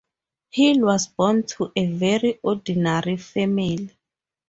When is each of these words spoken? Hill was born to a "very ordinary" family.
Hill 0.49 0.79
was 0.79 1.05
born 1.09 1.45
to 1.45 1.71
a 1.75 1.85
"very 1.85 2.39
ordinary" 2.41 3.17
family. 3.17 3.91